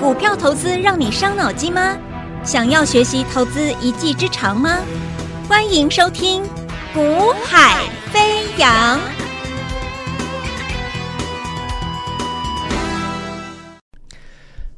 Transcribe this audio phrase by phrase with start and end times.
[0.00, 1.96] 股票投资让你伤脑筋吗？
[2.42, 4.78] 想要学习投资一技之长吗？
[5.48, 6.42] 欢迎收听
[6.92, 8.98] 《股海飞扬》。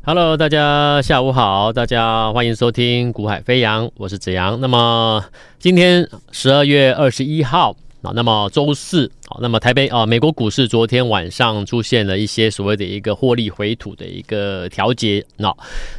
[0.04, 4.60] Hello，大家下午好，大家欢迎收听《股海飞扬》，我是子阳。
[4.60, 5.24] 那么
[5.58, 7.74] 今天十二月二十一号。
[8.06, 15.52] 好，那么周四，好，那么台北啊，美国股市昨天晚上出现了一些所谓的一个获利回吐的一个调节，那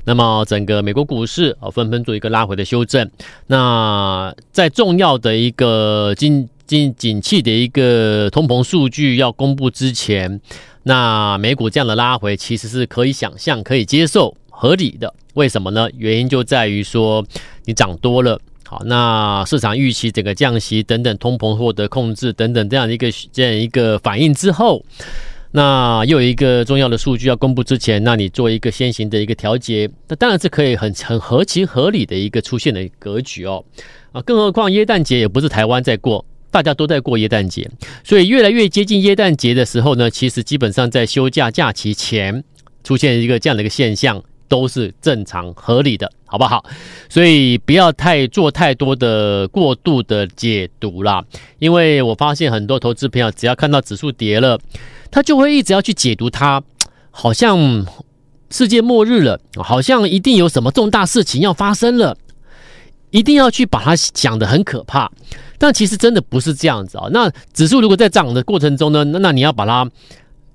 [0.05, 3.12] 那么整个美国股市啊纷纷做一个拉回的修正。
[3.48, 10.39] 那在重要的一个经经景气的一个通膨数据要公布之前，
[10.84, 15.14] 那美股这样的拉回其实是可以想象、可以接受、合理的。
[15.34, 15.89] 为什么呢？
[15.98, 17.26] 原因就在于说
[17.66, 18.39] 你涨多了。
[18.70, 24.84] 好，那市场预期整个降息等等，通膨获得控制等等这样的一个这样一个反应之后，
[25.52, 33.64] 那又有一个重要的数据要公布之前，那你做一个先行的一个调节，那当然是可以很很合情合理的一个出现的格局哦。
[34.11, 37.72] 啊，更何况耶诞节也不是台湾在过，大家都在过耶诞节，
[38.03, 42.44] 所以越来越接近耶诞节的时候呢，其实基本上在休假假期前
[42.83, 44.22] 出现一个这样的一个现象。
[44.48, 46.64] 都是正常合理的，好不好？
[47.09, 51.23] 所以不要太做太多的过度的解读啦，
[51.59, 54.59] 因为我发现很多投资朋友只要看到指数跌了，
[55.12, 56.62] 他就会一直要去解读它，
[57.12, 57.86] 好像
[58.50, 62.16] 世界末日了，好像一定有什么重大事情要发生了，
[63.11, 65.11] 一定要去把它想得很可怕，
[65.58, 67.08] 但其实真的不是这样子啊。
[67.11, 69.89] 那指数如果在涨的过程中呢，那你要把它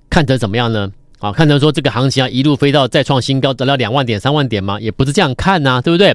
[0.09, 0.91] 看成怎么样呢？
[1.23, 4.77] 啊，看成说这个行情啊，一路飞到再创新高，得到两万点、三万点吗？
[4.81, 6.13] 也不是这样看呐、对不对？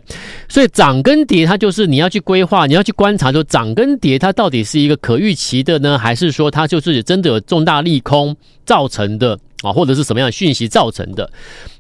[0.51, 8.37] 所以涨跟跌，它就是你要去规划，你要去观察，说涨跟跌，它到底是一个可预期的呢，还是说它就是真的有重大利空
[8.67, 11.31] 造成的啊，或者是什么样的讯息造成的？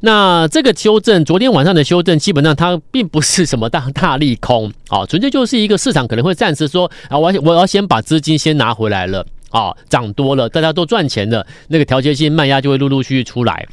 [0.01, 9.27] 那这个修正，昨天晚上的修正，基本上它并不是什么大大利空啊，纯粹就是一个市场可能会暂时说啊，我要我要先把资金先拿回来了。
[9.50, 13.66] 啊，涨多了，大家都赚钱了，那个调节性卖压就会陆陆续续出来。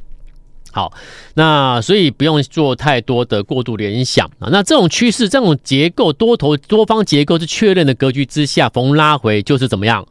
[0.71, 0.91] 好，
[1.35, 4.49] 那所以不用做太多的过度联想啊。
[4.51, 10.05] 那这种趋势、这种结构、多头多方结构是确认的格局之下，逢拉回就是怎么样？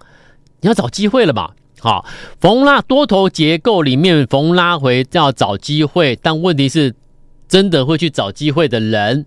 [0.63, 1.51] 你要找机会了嘛？
[1.81, 2.07] 好，
[2.41, 6.95] 逢拉多头结构里面逢拉回要找机会，但问题是，
[7.47, 9.27] 真的会去找机会的人？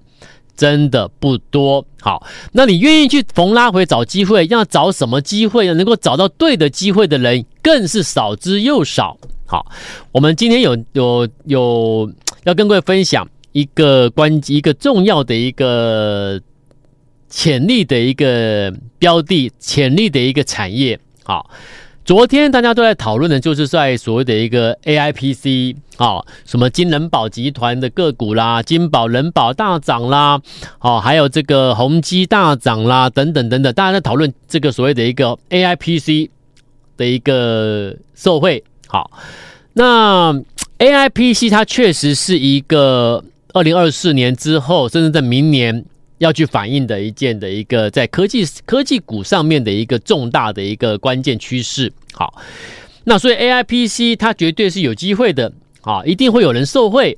[0.57, 5.75] 真的不多，好，那你愿意去逢拉回找机会，要找什么机会呢？
[5.75, 9.15] 能够找到对的机会的人更是少之又少。
[9.45, 9.71] 好，
[10.11, 12.11] 我们今天有有有
[12.43, 16.41] 要跟各位分享一个关一个重要的一个
[17.29, 21.49] 潜力的一个标的，潜力的一个产业，好。
[22.07, 30.39] 昨天大家都在讨论的，就是在所谓的一个 AIPC 啊，什么金人保集团的个股啦，金宝、人保大涨啦，
[30.79, 36.29] 哦，还有这个宏基大涨啦，等等等等，大家在讨论这个所谓的一个 AIPC
[36.95, 38.63] 的一个受惠。
[38.87, 39.11] 好，
[39.73, 40.33] 那
[40.79, 45.83] AIPC 它确实是一个二零二四年之后，甚至在明年。
[46.19, 52.33] 要去反映的一件的一个在科技科技股上面的一个重大的一个关键趋势，好，
[53.03, 55.51] 那所以 AIPC 它绝对是有机会的，
[55.81, 57.17] 啊，一定会有人受惠，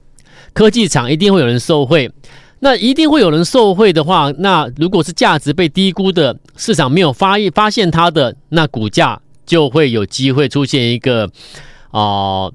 [0.53, 2.11] 科技厂一定会有人受惠，
[2.59, 11.29] 那一定会有人受惠的话，那如果是价值被低估的，市场没有发发现它的，那股价就会有机会出现一个
[11.91, 12.51] 啊、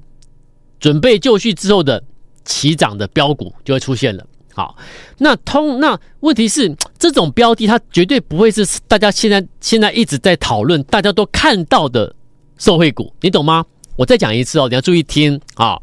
[0.79, 2.03] 准备就绪之后的
[2.45, 4.25] 起涨的标股就会出现了。
[4.55, 4.77] 好，
[5.17, 12.15] 那通那问题是这种标的，它绝对不会是大家现在现在一直在讨论，大家都看到的
[12.57, 13.65] 受惠股，你懂吗？
[13.97, 15.77] 我再讲一次哦，你要注意听啊。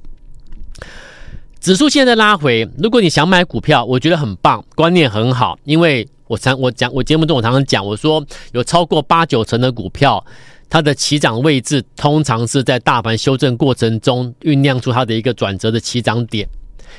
[1.60, 10.24] 指数现在拉回，如果你想买股票，我觉得很棒，观念很好，因为我常我讲我节目中我常常讲，我说有超过八九成的股票，
[10.70, 16.48] 它的起涨位置通常是在大盘修正过程中酝酿出它的一个转折的起涨点。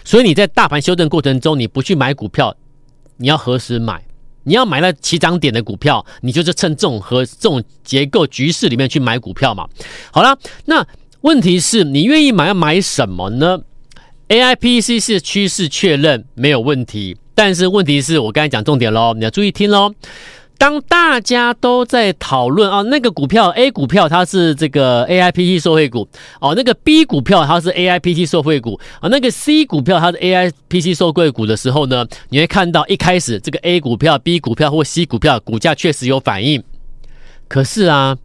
[0.03, 2.55] 所以你在大盘修正过程中，你不去买股票，
[3.17, 4.03] 你要何时买？
[4.45, 9.65] 你要买了起涨点的股票，你就是趁这种和这种结构局势里面去买股票嘛。
[10.11, 10.85] 好了，那
[11.21, 13.61] 问题是你愿意买要买什么呢
[14.27, 19.93] ？AIPC 是趋势确认没有问题，但是问题是我刚才讲重点喽，你要注意听喽。
[20.63, 26.07] 当大家都在讨论啊，那个股票 A 股票它是这个 AIPC 受惠股
[26.39, 36.63] 哦，那个 B 股票它是 AIPC 受惠股啊，那个 C 股票它是 AIPC 受惠股的时候呢，你会看到一开始这个 A 股票、B 股票或 C 股票股价确实有反应，
[37.49, 38.17] 可是啊，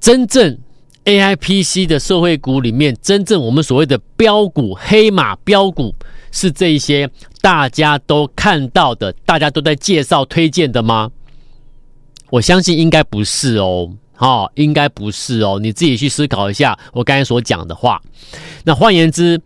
[0.00, 0.56] 真正
[1.04, 5.94] AIPC 的受惠股里面，真正我们所谓的标股、黑马标股，
[6.30, 7.10] 是这一些
[7.40, 11.10] 大家都看到的，大家都在介绍推荐的吗？
[12.30, 18.00] 我相信应该不是哦，哦，应该不是哦，你自己去思考一下我刚才所讲的话。
[18.64, 19.40] 那换言之，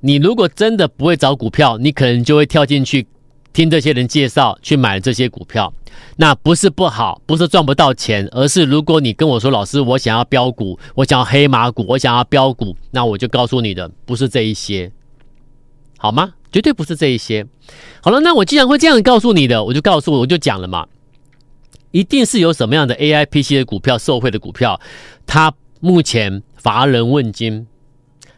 [0.00, 3.06] 你如果真的不会找股票，你可能就会跳进去
[3.52, 5.72] 听这些人介绍，去买这些股票。
[6.16, 14.92] 那不是不好，不是赚不到钱，而是如果你跟我说，老师，我想要标股，我想要黑马股，我想要标股，那我就告诉你的不是这一些，
[16.04, 16.34] 好吗？
[16.52, 17.46] 绝对不是这一些。
[18.02, 20.86] 好了，那我既然会这样告诉你的，我就告诉我，我就讲了嘛，
[21.92, 24.78] 一定是有什么样的 AIPC 的股票，受惠的股票，
[25.26, 27.66] 它目前乏人问津，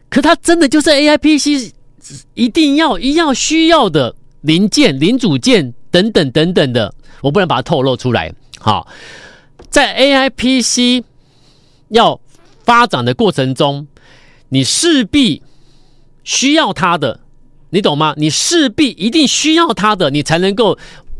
[0.08, 1.72] 可它真的就是 AIPC
[2.34, 6.94] 一定要一样需要的零件、零组件等等等等的。
[7.20, 8.32] 我不能把它透露出来。
[8.60, 8.86] 好，
[9.70, 11.02] 在 AIPC
[11.88, 12.20] 要
[12.62, 13.88] 发展的过程中，
[14.50, 15.42] 你势必
[16.22, 17.18] 需要它的，
[17.70, 18.14] 你懂吗？
[18.16, 20.78] 你势必一定需要它的，你才能够，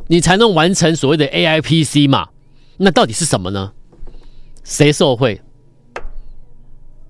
[0.09, 2.29] 你才能完成所谓的 AIPC 嘛。
[2.79, 3.73] 那到底是什么呢？
[4.65, 5.41] 谁受贿？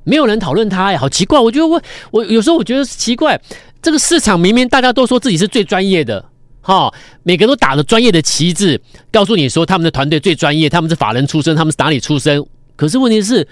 [0.04, 1.40] 没有人讨论它呀，好奇怪。
[1.40, 3.40] 我觉得我我有时候我觉得奇怪，
[3.82, 6.24] 这个市场明明大家都说自己是最专业的。
[6.60, 6.92] 哈，
[7.22, 8.80] 每个人都打着专业的旗帜，
[9.12, 12.44] 告诉你说他们的团队最专业，他们是法人出身，他们是哪里出身？
[12.74, 13.46] 可是问题是，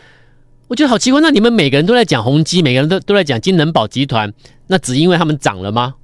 [0.68, 4.32] 我觉得好奇怪，那你们每个人都在讲宏基，每个人都都在讲金能宝集团，
[4.66, 5.94] 那只因为他们涨了吗？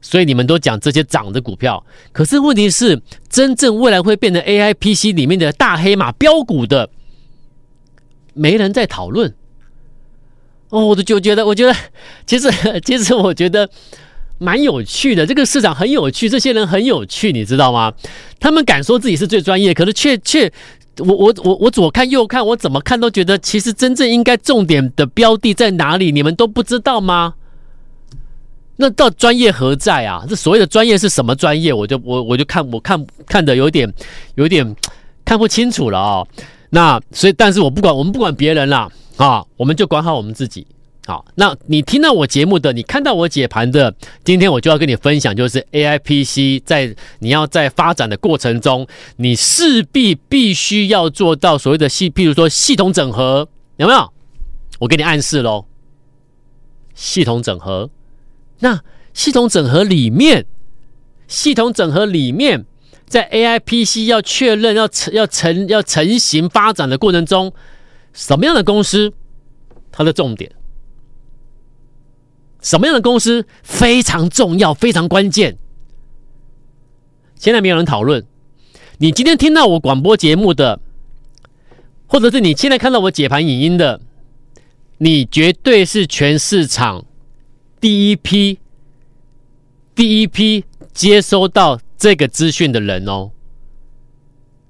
[0.00, 1.84] 所以你们都讲这些涨的股票。
[2.12, 6.90] 可是问题是，真正未来会变成 AIPC 里面的大黑马标股的，
[8.34, 9.34] 没人在讨论。
[10.68, 11.74] 哦，我就觉得，我觉得，
[12.26, 12.50] 其实，
[12.84, 13.68] 其实我觉得。
[14.36, 17.94] 蛮有趣的，这个市场很有趣，这些人很有趣，你知道吗？
[18.40, 20.52] 他们敢说自己是最专业，可是却却，
[20.98, 26.12] 我我我我左看右看，我怎么看都觉得，其实真正应该重点的标的在哪里？
[26.12, 27.34] 你们都不知道吗？
[28.76, 30.24] 那到专业何在啊？
[30.28, 31.72] 这所谓的专业是什么专业？
[31.72, 33.92] 我就我我就看我看看的有点
[34.34, 34.74] 有点
[35.24, 36.28] 看不清楚了啊、哦。
[36.70, 40.66] 那所以，但是我不管我们不管别人啦啊，我们就管好我们自己。
[41.06, 48.86] 好，那你听到我节目的，你看到我解盘的，今天我就要跟你分享，就是 AIPC 在你要在发展的过程中，
[49.16, 53.46] 你势必必须要做到所谓的系，譬如说系统整合，
[53.76, 54.10] 有没有？
[54.78, 55.66] 我给你暗示喽，
[56.94, 57.90] 系统整合。
[58.60, 58.80] 那
[59.12, 60.46] 系统整合里面，
[61.28, 62.64] 系统整合里面，
[63.06, 67.52] 在 AIPC 要确认要成要成要成型发展的过程中，
[68.14, 69.12] 什么样的公司，
[69.92, 70.50] 它的重点？
[72.64, 75.58] 什么样的公司非常重要、非常关键？
[77.36, 78.26] 现在没有人讨论。
[78.96, 80.80] 你今天听到我广播节目的，
[82.06, 84.00] 或者是你现在看到我解盘影音的，
[84.96, 87.04] 你绝对是全市场
[87.78, 88.58] 第一批、
[89.94, 90.64] 第一批
[90.94, 93.30] 接收到这个资讯的人哦。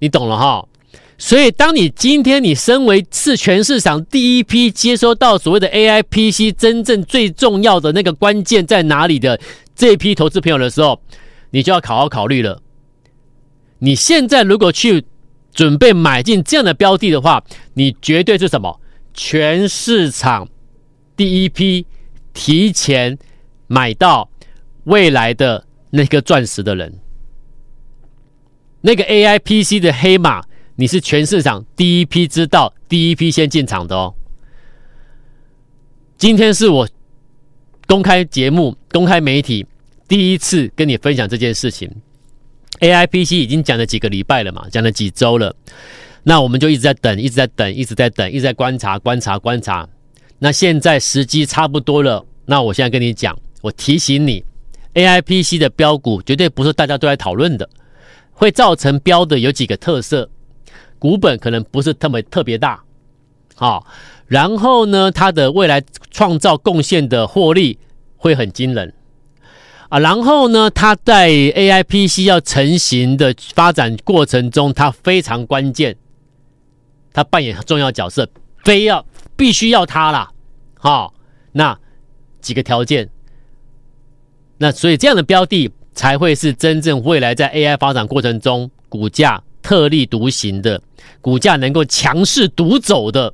[0.00, 0.66] 你懂了哈？
[1.24, 9.40] 所以，当你今天你身为是全市场第一批接收到所谓的 AIPC 真正最重要的那个关键在哪里的
[9.74, 11.00] 这一批投资朋友的时候，
[11.48, 12.60] 你就要好好考虑了。
[13.78, 15.02] 你现在如果去
[15.54, 17.42] 准备买进这样的标的的话，
[17.72, 18.78] 你绝对是什么？
[19.14, 20.46] 全市场
[21.16, 21.86] 第一批
[22.34, 23.16] 提前
[23.66, 24.28] 买到
[24.84, 26.92] 未来的那个钻石的人，
[28.82, 30.44] 那个 AIPC 的黑马。
[30.76, 34.12] 你是全市场第一批知道、第一批先进场的哦。
[36.18, 36.88] 今天是我
[37.86, 39.64] 公开节目、公开媒体
[40.08, 41.90] 第一次跟你分享这件事情。
[42.80, 45.54] AIPC 已经讲了几个礼拜了嘛，讲了几周了。
[46.24, 49.88] 那我们就一直在等，一直在等，一直在等，一直在观察、观察、观察。
[50.40, 54.44] 那现在时机差不多了，那我现在跟你讲，我提醒你
[54.94, 57.68] ，AIPC 的标股绝对不是大家都在讨论的，
[58.32, 60.28] 会造成标的有几个特色。
[61.04, 62.82] 股本可能不是特别特别大，
[63.54, 63.86] 好，
[64.26, 67.78] 然后呢，它的未来创造贡献的获利
[68.16, 68.94] 会很惊人。
[69.90, 75.94] 啊，然后呢，它在 AIPC 要成型的发展过程中，它非常关键，
[77.12, 78.26] 它扮演重要角色，
[78.64, 79.04] 非要
[79.36, 80.32] 必须要它啦，
[80.78, 81.12] 好，
[81.52, 81.78] 那
[82.40, 83.10] 几个条件，
[84.56, 90.80] 那所以这样的标的才会是真正未来在 AI 发展过程中股价特立独行的。
[91.24, 93.32] 股价能够强势独走的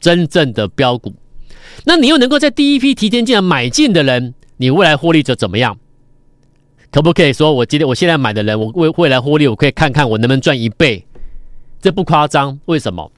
[0.00, 1.14] 真正的标股，
[1.84, 5.78] 那你又能够在第一批提前进来买进的人，你未来获利者怎么样？
[6.90, 11.06] 可不可以说我今天我现在买的人，我未未来获利，我可以看看我能不能赚一倍？
[11.80, 12.58] 这不夸张。
[12.64, 13.12] 为什么？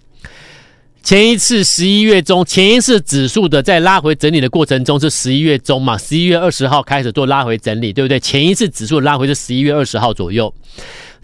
[1.03, 8.21] 前一次十一月中，前一次指数的在拉回整理的过程中是十一月中嘛，十一月二十号开始做拉回整理，对不对？
[8.21, 10.53] 前一次指数拉回是十一月二十号左右。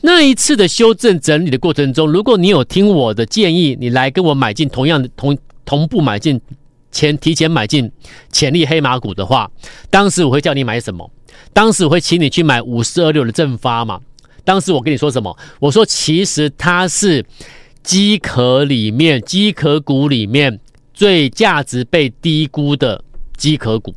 [0.05, 6.41] 那一次的修正整理的过程中，如果你有听我的建议，你来跟我买进同样的同同步买进
[6.91, 7.91] 前提前买进
[8.33, 9.49] 潜力黑马股的话，
[9.91, 11.09] 当时我会叫你买什么？
[11.53, 14.01] 当时我会请你去买五四二六的正发嘛。
[14.45, 15.39] 当时我跟你说什么？
[15.61, 17.25] 我说其实它是
[17.85, 20.59] 机壳里面机壳股里面
[20.93, 23.05] 最价值被低估的
[23.37, 23.95] 机壳股，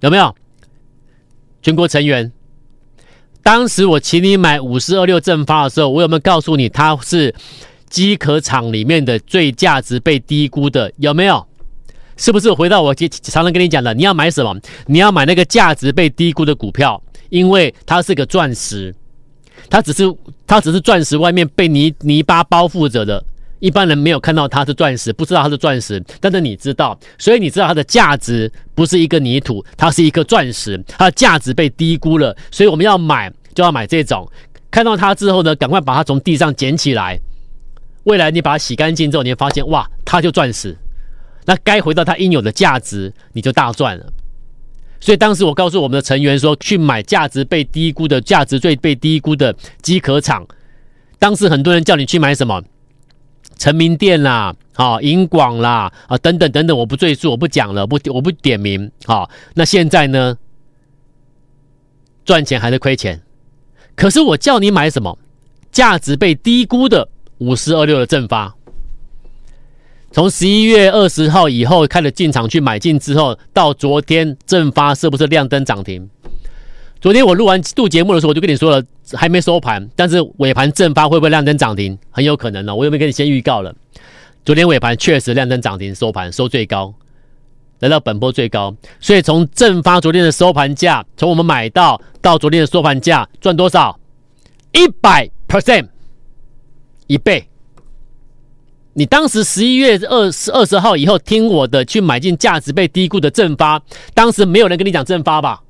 [0.00, 0.34] 有没有？
[1.62, 2.32] 全国成员。
[3.42, 7.34] 当时我请你买五四二六正发的时候，我有没有告诉你它是
[7.90, 10.92] 机壳厂里面的最价值被低估的？
[10.96, 11.44] 有没有？
[12.16, 14.54] 是不是回到我常常跟你讲的，你要买什么？
[14.86, 18.94] 你要买那个价值被低估的股票，因为它是个钻石，
[19.68, 20.04] 它只是
[20.46, 23.24] 它只是钻石外面被泥泥巴包覆着的，
[23.62, 34.28] 一般人没有看到它是钻石，不知道它是钻石，但是你知道，所以你知道它的价值不是一个泥土，它是一颗钻石，它的价值被低估了，所以我们要买就要买这种，
[34.68, 37.20] 看到它之后呢，赶快把它从地上捡起来，
[38.02, 40.76] 未来你把它洗干净之后，你会发现哇，它就钻石。
[41.44, 44.12] 那该回到它应有的价值，你就大赚了。
[44.98, 50.44] 所以当时我告诉我们的成员说，去买价值被低估的、价值最被低估的机壳厂。
[51.20, 52.60] 当时很多人叫你去买什么？
[53.62, 58.90] 成名电啦，啊，银广啦，啊，等等等等，我不赘述，我不讲了，不，我不点名。
[59.04, 60.36] 好，那现在呢？
[62.24, 63.22] 赚钱还是亏钱？
[63.94, 65.16] 可是我叫你买什么？
[65.70, 68.52] 价值被低估的五四二六的正发。
[70.10, 76.10] 从十一月二十号以后开始进场去买进之后，到昨天正发是不是亮灯涨停？
[77.02, 78.80] 昨天我录完录节目的时候，我就跟你说了，
[79.14, 81.98] 还没收盘，但是尾盘正发会不会亮灯涨停？
[82.12, 82.72] 很有可能呢。
[82.72, 83.74] 我有没有跟你先预告了？
[84.44, 86.94] 昨天尾盘确实亮灯涨停，收盘收最高，
[87.80, 88.72] 来到本波最高。
[89.00, 93.98] 所以从正发昨天的收盘价，从我们买到到昨天的收盘价赚多少？
[94.70, 95.88] 一百 percent，
[97.08, 97.48] 一倍。
[98.92, 103.82] 你当时十一月二十二十号以后听我的去买进价值被低估的正发，
[104.14, 105.61] 当时没有人跟你讲正发吧？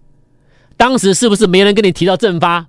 [0.82, 2.66] 当时是不是没人跟你提到正发？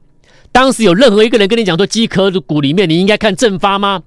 [0.52, 4.04] 当时有任何一个人跟你讲说机壳股里面你应该看正发吗？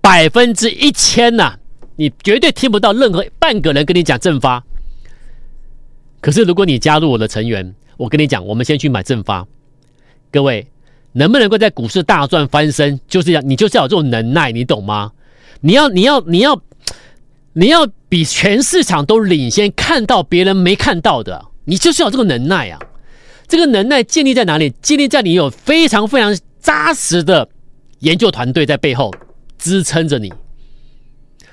[0.00, 1.56] 百分之一千呐，
[1.96, 4.64] 你绝对听不到任何半个人跟你讲正发。
[6.22, 9.46] 可是如果你加入我的成员，我跟你讲，我们先去买正发，
[10.32, 10.66] 各位。
[11.12, 15.12] 能不能够在股市大赚翻身，就是要你就是要有这种能耐，你懂吗？
[15.60, 16.58] 你要你要你要
[17.52, 22.80] 你要比全市场都领先，看到别人没看到的，你就是要这个能耐啊！
[23.46, 24.70] 这个能耐建立在哪里？
[24.80, 27.46] 建立在你有非常非常扎实的
[28.00, 29.12] 研究团队在背后
[29.58, 30.32] 支撑着你，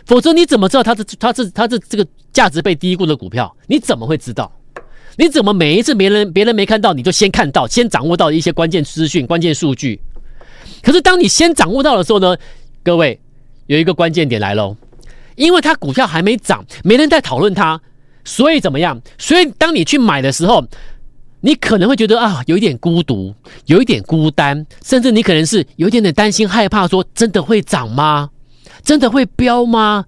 [0.05, 3.53] 否则你怎么知道它是它是它是这个价值被低估的股票？
[3.67, 4.49] 你怎么会知道？
[5.17, 9.99] 你怎么每一次别人别人没看到，你就先看到，先掌握到一些关键资讯、关键数据？
[10.81, 12.37] 可是当你先掌握到的时候呢，
[12.83, 13.19] 各位
[13.67, 14.77] 有一个关键点来喽，
[15.35, 17.81] 因为它股票还没涨，没人在讨论它，
[18.25, 18.99] 所以怎么样？
[19.17, 20.61] 所以当你去买的时候，
[21.39, 23.33] 你可能会觉得啊，有一点孤独，
[23.67, 28.29] 有一点孤单，甚至你可能是有一点点担心、害怕，说真的会涨吗？
[28.83, 30.03] 真的会飙吗？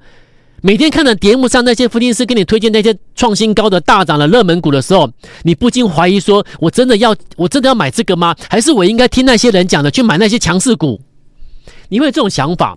[0.62, 5.08] 每天看着节目上那些分析师给你推荐那些创新高的大涨的热门股的时候，
[5.44, 8.36] 你不禁怀疑说：我真的要我真的要买这个吗？
[8.50, 11.00] 还是我应该听那些人讲的去买那些强势股？
[11.90, 12.76] 你会有这种想法，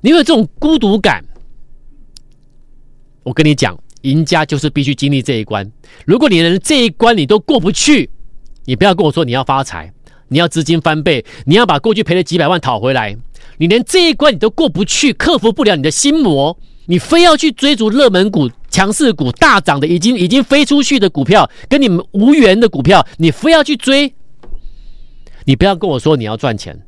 [0.00, 1.24] 你会有这种孤独感。
[3.22, 5.70] 我跟你讲，赢家就是必须经历这一关。
[6.06, 8.08] 如果你连这一关你都过不去，
[8.64, 9.92] 你不要跟我说你要发财，
[10.28, 13.16] 你要资金翻倍，你要把过去赔了几百万讨回来。
[13.58, 16.56] 你连这一关你都过不去，克服不了你的心魔。
[16.86, 24.12] 你非要去追逐热门股、强势股、大涨的、已经已经飞出去的股票，跟你们无缘的股票，你非要去追。
[25.46, 26.78] 你不要跟我说你要赚钱，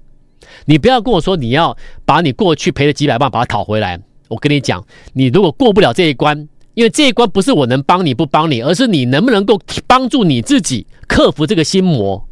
[0.66, 3.98] 你不要跟我说你要把你过去赔了几百万把它讨回来。
[4.28, 6.46] 我跟你讲，你如果过不了这一关，
[6.76, 12.22] 因为这一关不是我能帮你不帮你，而是你能不能够帮助你自己克服这个心魔。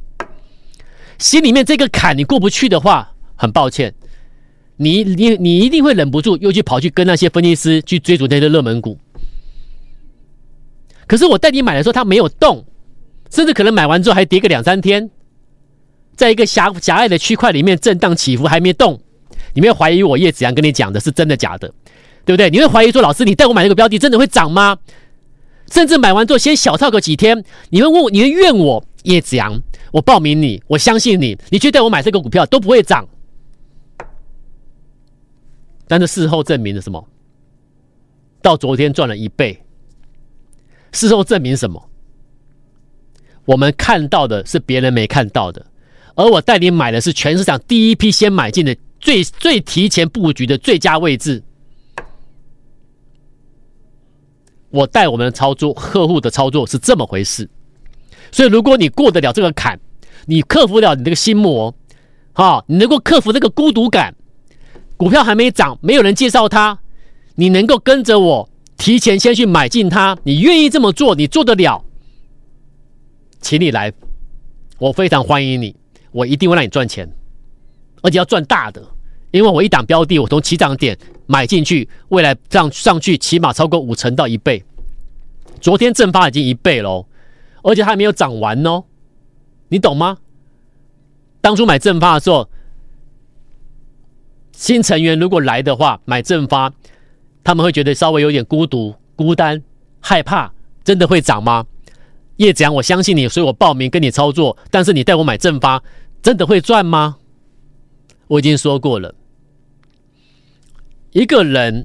[1.18, 3.94] 心里面这个坎你过不去的话，很抱歉。
[4.76, 8.98] 你你你一定会忍不住又去跑去跟那些分析师去追逐那些热门股，
[11.06, 12.66] 可是我带你买的时候它没有动，
[13.30, 15.08] 甚至可能买完之后还跌个两三天，
[16.16, 19.00] 在一个狭狭隘的区块里面震荡起伏还没动，
[19.54, 21.72] 你没有怀疑我叶子阳跟你讲的是真的假的，
[22.24, 22.50] 对不对？
[22.50, 24.78] 你会怀疑说老师你带我买这个标的真的会涨吗？
[25.70, 29.60] 甚至买完之后先小套个几天，你会问我，你会怨我叶子阳，
[29.92, 33.08] 我报名你，我相信你，你去带我买这个股票都不会涨。
[35.86, 37.08] 但是事后证明了什么？
[38.42, 39.58] 到昨天赚了一倍。
[40.92, 41.90] 事后证明什么？
[43.46, 45.66] 我们看到的是别人没看到的，
[46.14, 51.42] 而我带你买的是全市场第一批先买进的最最提前布局的最佳位置。
[54.74, 57.48] 我带我们的操作，客户的操作是这么回事。
[58.32, 59.78] 所以，如果你过得了这个坎，
[60.26, 61.72] 你克服了你这个心魔，
[62.32, 64.16] 啊，你能够克服这个孤独感，
[64.96, 66.80] 股票还没涨，没有人介绍它，
[67.36, 71.84] 你能够跟着我提前先去买进它，你愿意这么做，你做得了。
[73.40, 73.92] 请你来，
[74.80, 75.76] 我非常欢迎你，
[76.10, 77.08] 我一定会让你赚钱，
[78.02, 78.84] 而且要赚大的，
[79.34, 84.62] 因为我一档标的，我从起涨点买进去，未来上上去起码超过五成到一倍。
[85.60, 87.04] 昨天正发已经一倍喽，
[87.64, 88.84] 而且还没有涨完哦，
[89.66, 90.18] 你懂吗？
[91.40, 92.48] 当初买正发的时候，
[94.52, 96.72] 新成员如果来的话，买正发，
[97.42, 99.60] 他们会觉得稍微有点孤独、孤单、
[99.98, 100.52] 害怕，
[100.84, 101.66] 真的会涨吗？
[102.36, 104.56] 叶子阳，我相信你，所以我报名跟你操作。
[104.70, 105.82] 但是你带我买正发，
[106.22, 107.16] 真的会赚吗？
[108.28, 109.14] 我已经说过了，
[111.14, 111.84] 一个人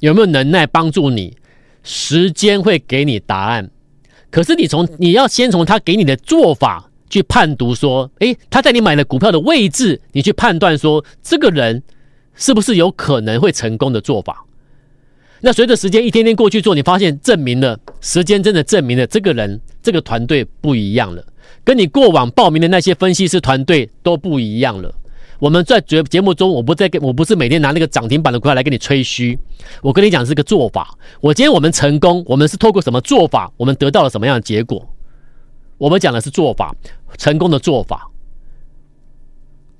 [0.00, 1.36] 有没有能耐帮助你，
[1.82, 3.70] 时间会给你答案。
[4.30, 11.82] 可是你从你要先从他给你的做法去判读，说，诶，他在你买的股票的位置，你去判断说，这个人
[12.34, 14.46] 是不是有可能会成功的做法。
[15.42, 21.22] 那随着时间一天天过去做，你发现证明了时间真的证明了这个人这个团队不一样了，
[21.62, 24.94] 跟你过往报名的那些分析师团队都不一样了。
[25.42, 29.36] 我们在节节目中，我不再跟我不是每天拿那个涨停板的股票来跟你吹嘘，
[29.82, 30.96] 我跟你讲是个做法。
[31.20, 34.88] 我今天我们成功，我们是透过什么做法，我们得到了什么样的结果？
[35.78, 36.72] 我们讲的是做法，
[37.18, 38.08] 成功的做法。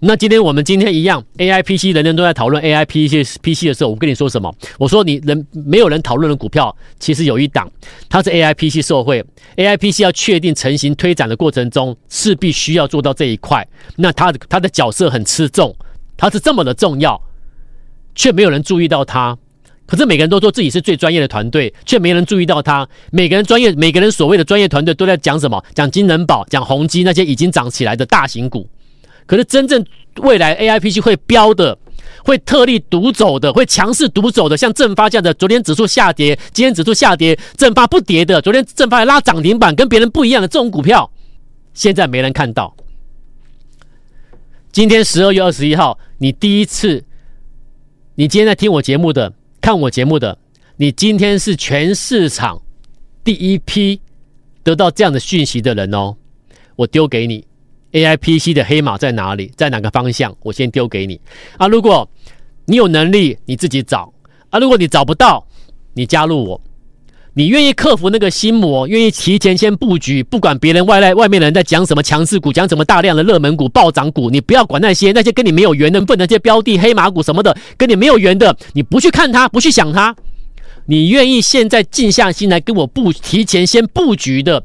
[0.04, 4.52] 那今天我们今天一样，AIPC 人人都在讨论 AIPC PC 的时候，我跟你说什么？
[4.76, 7.70] 我说你人没有人讨论的股票，其实有一档，
[8.08, 9.24] 它是 AIPC 社会
[9.56, 13.64] ，AIPC 要确定成型推展的过程中，势必需要做到这一块。
[13.94, 15.72] 那它的它的角色很吃重，
[16.16, 17.22] 它是这么的重要，
[18.16, 19.38] 却没有人注意到它。
[19.86, 22.88] 可是每个人都说自己是最专业的团队，却没人注意到它。
[23.12, 25.64] 每个人专业，每个人所谓的专业团队都在讲什么？
[25.76, 28.68] 讲金人宝，讲宏基那些已经涨起来的大型股。
[29.26, 29.84] 可是真正
[30.16, 31.78] 未来 AIPC 会飙的，
[32.24, 41.10] 会特立独走的，会强势独走的，像正发这样的，昨天指数下跌，今天指数下跌，正发不跌的，昨天正发还拉涨停板，跟别人不一样的这种股票，
[41.72, 42.76] 现在没人看到。
[44.70, 47.04] 今天十二月二十一号，你第一次，
[48.14, 50.38] 你今天在听我节目的，看我节目的，
[50.76, 52.62] 你今天是全市场
[53.22, 54.00] 第一批
[54.62, 56.16] 得到这样的讯息的人哦，
[56.76, 57.46] 我丢给你。
[57.92, 59.52] AIPC 的黑马在哪里？
[59.56, 60.34] 在哪个方向？
[60.42, 61.20] 我先丢给你
[61.58, 61.68] 啊！
[61.68, 62.08] 如果
[62.64, 64.12] 你有能力，你自己找
[64.50, 65.46] 啊；如果你找不到，
[65.94, 66.60] 你加入我。
[67.34, 80.14] 你愿意克服那个心魔，愿意提前先布局，不管别人外来外面的人在讲什么强势股，讲什么大量的热门股、暴涨股，你不要管那些，那些跟你没有缘的，不能那些标的黑马股什么的，跟你没有缘的，你不去看它，不去想它。
[80.84, 84.62] 你愿意现在静下心来跟我布，提前先布局的。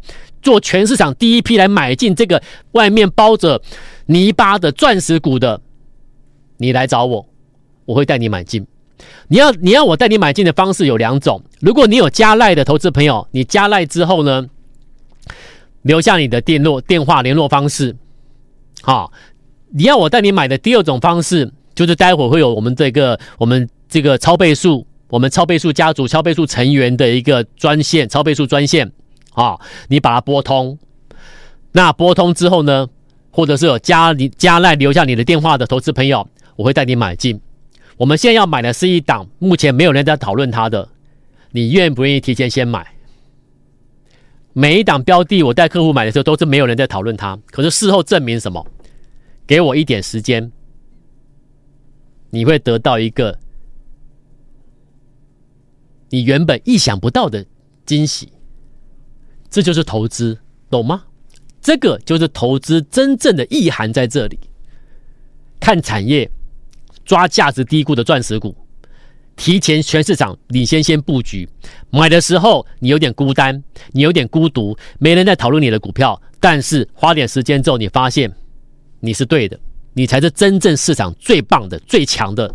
[0.47, 3.61] 做全市场第一批来买进这个外面包着
[4.05, 5.59] 泥巴的钻石股的，
[6.55, 7.27] 你来找我，
[7.83, 8.65] 我会带你买进。
[9.27, 11.43] 你要你要我带你买进的方式有两种。
[11.59, 14.49] 如果你有加赖的投资朋友，你加赖之后呢，
[15.81, 17.93] 留下你的电络电话联络方式。
[18.81, 19.11] 好，
[19.73, 28.89] 你要我带你买的第二种方式，就是待会会有我们这个我们这个超倍数，我们超倍数家族超倍数成员的一个专线，超倍数专线。
[29.37, 30.79] 啊、你把它拨通，
[31.71, 32.89] 那拨通之后呢，
[33.29, 37.39] 或者是有加你加赖留下你的电话的投资朋友，我会带你买进。
[37.97, 40.89] 我们现在要买的是一档，目前没有人在讨论它的，
[41.51, 42.83] 你愿不愿意提前先买？
[44.53, 48.65] 每一档标的，我带客户买的时候都是没有人在讨论它，可是事后证明什么？
[49.45, 50.51] 给我一点时间，
[52.31, 53.37] 你会得到一个
[56.09, 57.45] 你原本意想不到的
[57.85, 58.29] 惊喜。
[59.49, 60.37] 这就是投资，
[60.69, 61.03] 懂吗？
[61.61, 64.39] 这个就是投资真正的意涵在这里。
[65.59, 66.29] 看产业，
[67.03, 68.55] 抓价值低估的钻石股，
[69.35, 71.47] 提前全市场领先先布局。
[71.89, 76.21] 买的时候你有点孤单，你有点孤独，没人在讨论你的股票。
[76.39, 78.31] 但是花点时间之后，你发现
[78.99, 79.59] 你是对的，
[79.93, 82.53] 你才是真正市场最棒的、最强的。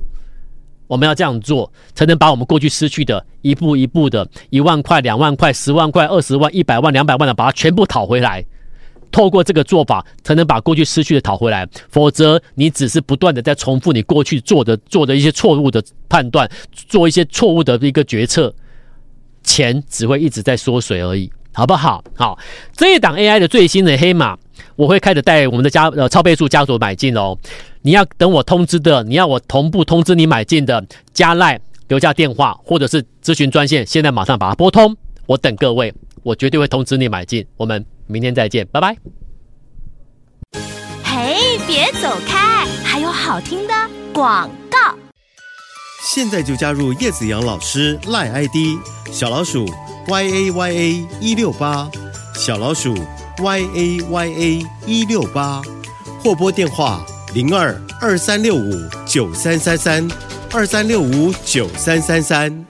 [0.86, 8.44] 我们要这样做，才能把我们过去失去的一步一步的，一万块、两万块、十万块、二十万、一百万、两百万的，把它全部讨回来。
[9.10, 11.68] 透过这个做法，才能把过去失去的讨回来。
[11.90, 18.54] 否则，你只是不断的在重复你过去做的做的一些错误的判断，做一些错误的一个决策，
[19.42, 22.02] 钱只会一直在缩水而已，好不好？
[22.14, 22.38] 好，
[22.74, 24.36] 这一档 AI 的最新的黑马，
[24.76, 27.36] 我会开始带我们的家呃超倍数家族买进哦。
[27.82, 37.46] 你要等我通知的，你要我同步通知你买进的，加赖留下电话或者是咨询专线，现在马上把它拨通，我等各位，我绝对会通知你买进。
[37.56, 38.96] 我们明天再见，拜拜。
[41.04, 43.74] 嘿，别走开，还有好听的
[44.14, 44.78] 广告。
[46.04, 48.56] 现在就加入叶子阳老师赖 ID
[49.12, 49.66] 小老鼠
[50.08, 51.90] y a y a 一六八，
[52.34, 52.94] 小老鼠
[53.38, 55.62] y a y a 一六八，
[56.22, 57.04] 或拨电话。
[57.34, 58.70] 零二二三六五
[59.06, 60.06] 九三三三
[60.52, 62.66] 二三六五九三三三，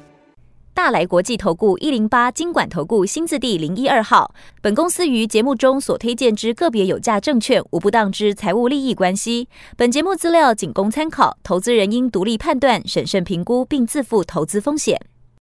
[0.72, 4.32] 大来国际投顾一零八金管投顾新字第零一二号。
[4.60, 9.48] 本公司于节目中所推荐之个别有价证券无不当之财务利益关系。
[9.76, 15.11] 本节目资料仅供参考，投资人应独立判断、审慎评估，并自负投资风险。